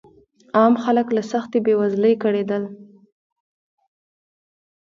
عام 0.57 0.73
خلک 0.83 1.07
له 1.15 1.21
سختې 1.31 1.57
بېوزلۍ 1.65 2.13
کړېدل. 2.23 2.63